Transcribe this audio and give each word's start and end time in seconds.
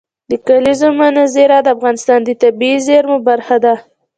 د 0.29 0.31
کلیزو 0.47 0.89
منظره 0.99 1.57
د 1.61 1.67
افغانستان 1.75 2.19
د 2.23 2.29
طبیعي 2.41 2.77
زیرمو 2.87 3.17
برخه 3.29 3.57
ده. 3.63 3.75